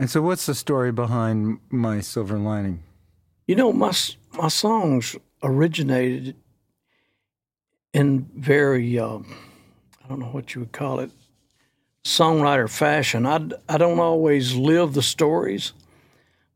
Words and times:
And 0.00 0.08
so, 0.08 0.22
what's 0.22 0.46
the 0.46 0.54
story 0.54 0.92
behind 0.92 1.58
my 1.68 2.00
silver 2.00 2.38
lining? 2.38 2.82
You 3.46 3.54
know, 3.54 3.70
my 3.70 3.92
my 4.32 4.48
songs 4.48 5.14
originated 5.42 6.36
in 7.92 8.26
very 8.34 8.98
um, 8.98 9.26
I 10.02 10.08
don't 10.08 10.20
know 10.20 10.32
what 10.32 10.54
you 10.54 10.62
would 10.62 10.72
call 10.72 11.00
it 11.00 11.10
songwriter 12.02 12.70
fashion. 12.70 13.26
I 13.26 13.46
I 13.68 13.76
don't 13.76 13.98
always 13.98 14.54
live 14.54 14.94
the 14.94 15.02
stories, 15.02 15.74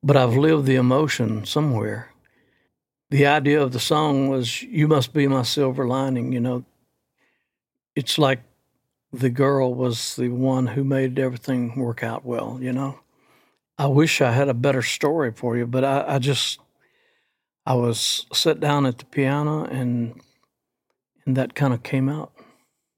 but 0.03 0.17
I've 0.17 0.39
lived 0.39 0.65
the 0.65 0.77
emotion 0.77 1.45
somewhere. 1.45 2.15
The 3.11 3.27
idea 3.27 3.61
of 3.61 3.73
the 3.73 3.79
song 3.79 4.29
was 4.29 4.63
"You 4.63 4.89
must 4.89 5.13
be 5.13 5.29
my 5.29 5.43
silver 5.43 5.87
lining." 5.87 6.33
You 6.33 6.41
know, 6.41 6.65
it's 7.95 8.17
like 8.17 8.41
the 9.13 9.29
girl 9.29 9.75
was 9.75 10.17
the 10.17 10.31
one 10.31 10.69
who 10.69 10.83
made 10.83 11.19
everything 11.19 11.79
work 11.79 12.03
out 12.03 12.25
well. 12.25 12.59
You 12.59 12.73
know 12.73 13.01
I 13.79 13.87
wish 13.87 14.21
I 14.21 14.31
had 14.31 14.49
a 14.49 14.55
better 14.55 14.83
story 14.83 15.33
for 15.33 15.57
you, 15.57 15.67
but 15.67 15.85
I, 15.85 16.05
I 16.15 16.19
just 16.19 16.61
I 17.67 17.75
was 17.75 18.27
sit 18.33 18.61
down 18.61 18.87
at 18.87 18.99
the 18.99 19.05
piano 19.07 19.65
and 19.65 20.21
and 21.27 21.37
that 21.37 21.55
kind 21.55 21.73
of 21.73 21.83
came 21.83 22.09
out. 22.09 22.33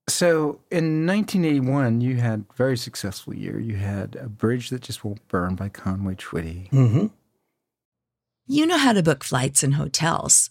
So 0.08 0.60
in 0.70 1.06
1981, 1.06 2.00
you 2.00 2.16
had 2.16 2.44
a 2.50 2.54
very 2.54 2.76
successful 2.76 3.34
year. 3.34 3.58
You 3.58 3.76
had 3.76 4.16
a 4.16 4.28
bridge 4.28 4.70
that 4.70 4.82
just 4.82 5.04
won't 5.04 5.26
burn 5.28 5.56
by 5.56 5.68
Conway 5.68 6.14
Twitty. 6.14 6.70
Mm-hmm. 6.70 7.06
You 8.46 8.66
know 8.66 8.78
how 8.78 8.92
to 8.92 9.02
book 9.02 9.24
flights 9.24 9.64
and 9.64 9.74
hotels. 9.74 10.50